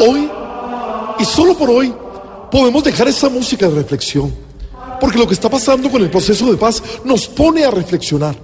[0.00, 0.28] Hoy,
[1.20, 1.94] y solo por hoy,
[2.50, 4.34] podemos dejar esa música de reflexión.
[5.00, 8.34] Porque lo que está pasando con el proceso de paz nos pone a reflexionar.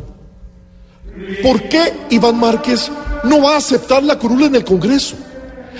[1.42, 2.88] ¿Por qué Iván Márquez
[3.24, 5.16] no va a aceptar la curula en el Congreso?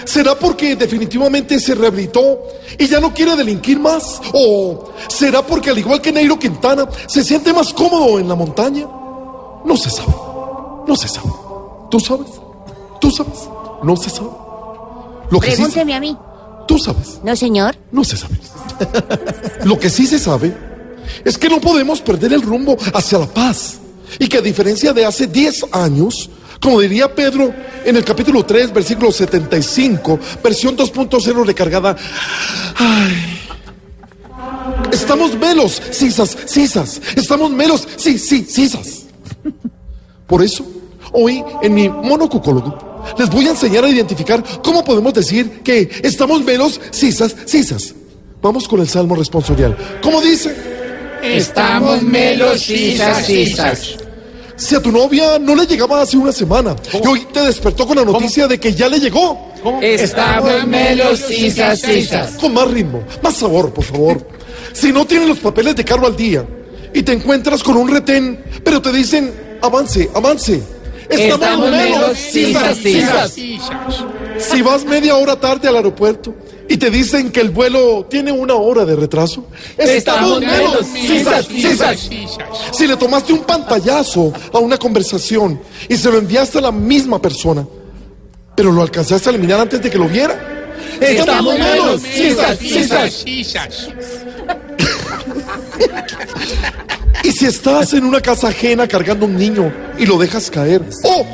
[0.05, 4.21] ¿Será porque definitivamente se rehabilitó y ya no quiere delinquir más?
[4.33, 8.89] ¿O será porque al igual que Neiro Quintana se siente más cómodo en la montaña?
[9.65, 10.15] No se sabe.
[10.89, 11.44] No se sabe.
[11.95, 12.27] ¿Tú sabes?
[13.01, 13.49] ¿Tú sabes?
[13.85, 14.31] No se sabe.
[15.31, 16.17] Lo que sí se- Pregúnteme a mí.
[16.67, 17.21] tú sabes.
[17.23, 17.77] No, señor.
[17.93, 18.35] No se sabe.
[19.65, 20.53] Lo que sí se sabe
[21.25, 23.79] es que no podemos perder el rumbo hacia la paz.
[24.19, 26.29] Y que a diferencia de hace 10 años,
[26.61, 31.97] como diría Pedro en el capítulo 3, versículo 75, versión 2.0 recargada,
[32.75, 33.39] ay,
[34.93, 39.03] estamos melos, sisas, sisas, estamos melos, sí, sí, sisas.
[40.27, 40.65] Por eso,
[41.15, 46.43] hoy en mi monocucólogo les voy a enseñar a identificar cómo podemos decir que estamos
[46.45, 47.95] melos, sisas, sisas.
[48.43, 49.77] Vamos con el salmo responsorial.
[50.03, 50.55] ¿Cómo dice?
[51.23, 53.97] Estamos melos, sisas, sisas.
[54.57, 57.97] Si a tu novia no le llegaba hace una semana y hoy te despertó con
[57.97, 59.53] la noticia de que ya le llegó.
[59.81, 62.33] Estamos melos, sisas, sisas.
[62.33, 64.27] Con más ritmo, más sabor, por favor.
[64.73, 66.47] Si no tienes los papeles de carro al día
[66.93, 70.74] y te encuentras con un retén, pero te dicen, avance, avance.
[71.19, 73.35] Estamos melos, sisas, sisas.
[74.39, 76.35] Si vas media hora tarde al aeropuerto
[76.69, 79.47] y te dicen que el vuelo tiene una hora de retraso,
[79.77, 82.47] Estamos melos, sisas, sisas, sisas.
[82.73, 87.21] Si le tomaste un pantallazo a una conversación y se lo enviaste a la misma
[87.21, 87.67] persona,
[88.55, 90.51] pero lo alcanzaste a eliminar antes de que lo viera,
[91.01, 91.57] Estamos
[92.03, 93.89] sisas, sisas, sisas.
[97.25, 101.27] Y si estás en una casa ajena cargando un niño y lo dejas caer, ¡oh!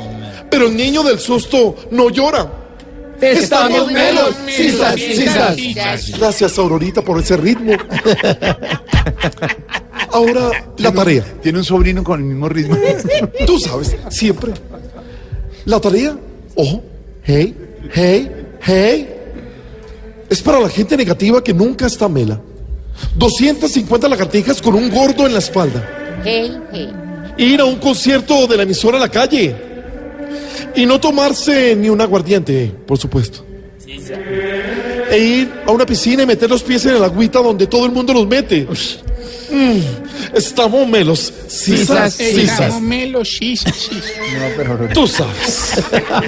[0.49, 2.51] Pero el niño del susto no llora.
[3.21, 5.57] Estamos melos, sisas, sisas.
[6.17, 7.73] Gracias, Aurorita, por ese ritmo.
[10.11, 11.23] Ahora, la tarea.
[11.41, 12.75] Tiene un sobrino con el mismo ritmo.
[13.45, 14.51] Tú sabes, siempre.
[15.65, 16.17] La tarea,
[16.55, 16.83] ojo,
[17.23, 17.55] hey,
[17.93, 19.09] hey, hey,
[20.29, 22.41] es para la gente negativa que nunca está mela.
[23.15, 26.21] 250 lagartijas con un gordo en la espalda.
[26.23, 27.00] Hey, hey.
[27.37, 29.55] Ir a un concierto de la emisora a la calle.
[30.75, 33.45] Y no tomarse ni un aguardiente, por supuesto.
[35.11, 37.91] E ir a una piscina y meter los pies en el agüita donde todo el
[37.91, 38.65] mundo los mete.
[39.51, 39.79] Mm,
[40.33, 41.33] estamos melos.
[41.47, 42.37] Sisas, sisas.
[42.51, 44.93] Estamos melos, sisas, sisas.
[44.93, 45.73] Tú sabes.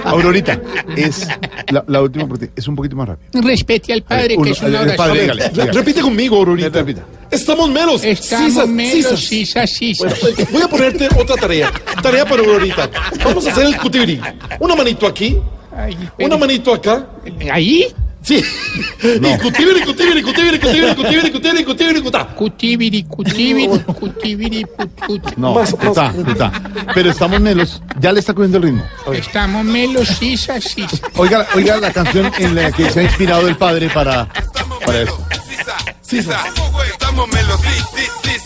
[0.03, 0.59] Aurorita,
[0.97, 1.25] es
[1.71, 3.41] la, la última parte, es un poquito más rápido.
[3.41, 5.13] Respete al padre, Uno, que es una padre, oración.
[5.21, 5.71] dígale, Re- dígale.
[5.71, 6.69] Repite conmigo, Aurorita.
[6.79, 7.03] Repita.
[7.33, 8.03] Estamos melos.
[8.03, 9.69] Estamos Sisas, melos, sisas.
[9.69, 10.51] sisas, sisas.
[10.51, 11.71] Voy a ponerte otra tarea.
[12.01, 12.89] Tarea para Aurorita.
[13.23, 14.21] Vamos a hacer el cutibiri.
[14.59, 15.37] Una manito aquí,
[15.75, 17.07] Ay, una manito acá.
[17.51, 17.87] ¿Ahí?
[18.21, 18.41] Sí.
[19.03, 22.25] Y cutibiri, cutibiri, cutibiri, cutibiri, cutibiri, cutibiri, cutibiri, cutá.
[22.27, 23.67] Cutibiri, cutibiri,
[23.99, 24.65] cutibiri.
[25.35, 25.85] No, Más, más.
[25.87, 26.51] está, está.
[26.93, 27.81] Pero estamos melos.
[27.99, 28.83] Ya le está cogiendo el ritmo.
[29.11, 31.01] Estamos melos, sisas, sisas.
[31.17, 34.29] Oiga, oiga la canción en la que se ha inspirado el padre para,
[34.85, 35.22] para eso.
[36.19, 37.29] Estamos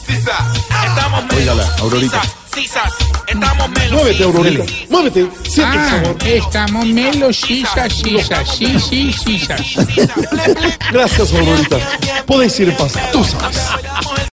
[0.07, 0.37] sisa.
[0.85, 1.37] Estamos melos.
[1.37, 2.21] Óigala, Aurorita.
[2.21, 2.93] Sisas, sisas.
[3.27, 3.91] Estamos melos.
[3.91, 4.63] Muévete, Aurorita.
[4.89, 5.27] Muévete.
[5.49, 6.17] Siente el Ah, sabor.
[6.23, 8.55] estamos melos, sisas, sisas.
[8.57, 9.61] Sí, sí, sisas.
[10.93, 11.77] Gracias, Aurorita.
[12.25, 12.93] Podéis ir en paz.
[13.11, 13.57] Tú sabes.